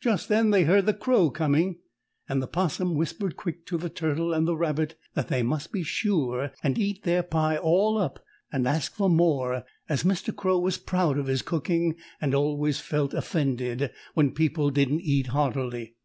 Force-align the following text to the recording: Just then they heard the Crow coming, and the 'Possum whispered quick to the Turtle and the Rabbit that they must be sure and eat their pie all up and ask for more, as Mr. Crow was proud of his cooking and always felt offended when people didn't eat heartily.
Just 0.00 0.30
then 0.30 0.52
they 0.52 0.64
heard 0.64 0.86
the 0.86 0.94
Crow 0.94 1.28
coming, 1.28 1.80
and 2.30 2.42
the 2.42 2.46
'Possum 2.46 2.94
whispered 2.94 3.36
quick 3.36 3.66
to 3.66 3.76
the 3.76 3.90
Turtle 3.90 4.32
and 4.32 4.48
the 4.48 4.56
Rabbit 4.56 4.96
that 5.12 5.28
they 5.28 5.42
must 5.42 5.70
be 5.70 5.82
sure 5.82 6.52
and 6.62 6.78
eat 6.78 7.02
their 7.02 7.22
pie 7.22 7.58
all 7.58 7.98
up 7.98 8.24
and 8.50 8.66
ask 8.66 8.94
for 8.94 9.10
more, 9.10 9.64
as 9.86 10.02
Mr. 10.02 10.34
Crow 10.34 10.58
was 10.58 10.78
proud 10.78 11.18
of 11.18 11.26
his 11.26 11.42
cooking 11.42 11.96
and 12.22 12.34
always 12.34 12.80
felt 12.80 13.12
offended 13.12 13.90
when 14.14 14.30
people 14.30 14.70
didn't 14.70 15.02
eat 15.02 15.26
heartily. 15.26 15.96